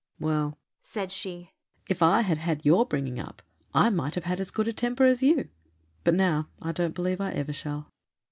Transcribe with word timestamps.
"Well," 0.19 0.57
said 0.81 1.11
she, 1.11 1.51
"if 1.87 2.01
I 2.01 2.21
had 2.21 2.39
had 2.39 2.65
your 2.65 2.87
bringing 2.87 3.19
up 3.19 3.43
I 3.71 3.91
might 3.91 4.15
have 4.15 4.23
had 4.23 4.39
as 4.39 4.49
good 4.49 4.67
a 4.67 4.73
temper 4.73 5.05
as 5.05 5.21
you, 5.21 5.49
but 6.03 6.15
now 6.15 6.47
I 6.59 6.71
don't 6.71 6.95
believe 6.95 7.21
I 7.21 7.29
ever 7.33 7.53
shall." 7.53 7.87